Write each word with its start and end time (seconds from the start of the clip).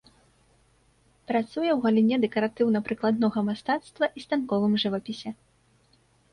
Працуе 1.31 1.47
ў 1.47 1.75
галіне 1.85 2.15
дэкаратыўна-прыкладнога 2.25 3.39
мастацтва 3.53 4.05
і 4.17 4.27
станковым 4.27 4.73
жывапісе. 4.89 5.39